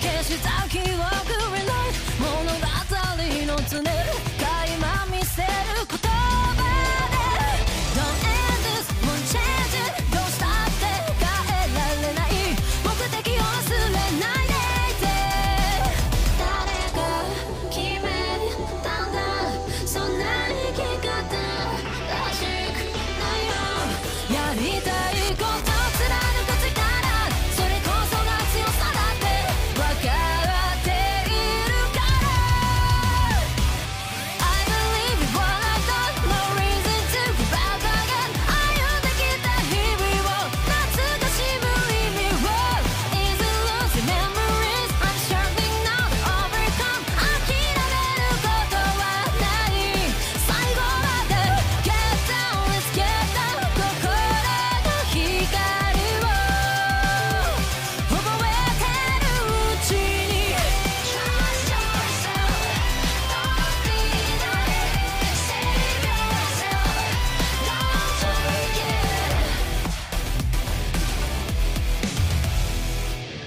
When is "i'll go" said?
1.00-1.71